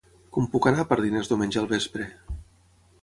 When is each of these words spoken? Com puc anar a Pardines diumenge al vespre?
Com 0.37 0.47
puc 0.53 0.67
anar 0.71 0.79
a 0.85 0.89
Pardines 0.93 1.29
diumenge 1.33 1.61
al 1.63 1.69
vespre? 1.75 2.09